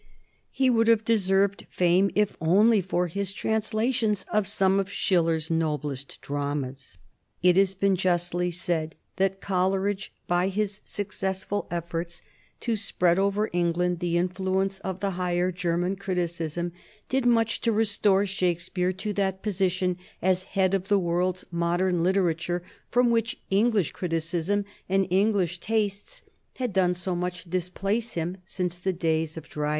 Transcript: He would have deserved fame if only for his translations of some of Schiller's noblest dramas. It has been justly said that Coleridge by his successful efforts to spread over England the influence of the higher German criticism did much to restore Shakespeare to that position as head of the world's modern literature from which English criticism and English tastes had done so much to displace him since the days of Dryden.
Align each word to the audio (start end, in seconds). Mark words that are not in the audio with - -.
He 0.49 0.67
would 0.71 0.87
have 0.87 1.05
deserved 1.05 1.67
fame 1.69 2.09
if 2.15 2.35
only 2.41 2.81
for 2.81 3.05
his 3.05 3.31
translations 3.31 4.25
of 4.33 4.47
some 4.47 4.79
of 4.79 4.91
Schiller's 4.91 5.51
noblest 5.51 6.19
dramas. 6.21 6.97
It 7.43 7.55
has 7.55 7.75
been 7.75 7.95
justly 7.95 8.49
said 8.49 8.95
that 9.17 9.39
Coleridge 9.41 10.11
by 10.25 10.47
his 10.47 10.81
successful 10.85 11.67
efforts 11.69 12.23
to 12.61 12.75
spread 12.75 13.19
over 13.19 13.51
England 13.53 13.99
the 13.99 14.17
influence 14.17 14.79
of 14.79 15.01
the 15.01 15.11
higher 15.11 15.51
German 15.51 15.95
criticism 15.97 16.71
did 17.07 17.27
much 17.27 17.61
to 17.61 17.71
restore 17.71 18.25
Shakespeare 18.25 18.91
to 18.93 19.13
that 19.13 19.43
position 19.43 19.99
as 20.19 20.41
head 20.57 20.73
of 20.73 20.87
the 20.87 20.97
world's 20.97 21.45
modern 21.51 22.01
literature 22.01 22.63
from 22.89 23.11
which 23.11 23.39
English 23.51 23.91
criticism 23.91 24.65
and 24.89 25.05
English 25.11 25.59
tastes 25.59 26.23
had 26.55 26.73
done 26.73 26.95
so 26.95 27.15
much 27.15 27.43
to 27.43 27.49
displace 27.49 28.13
him 28.13 28.37
since 28.45 28.77
the 28.77 28.93
days 28.93 29.37
of 29.37 29.47
Dryden. 29.47 29.69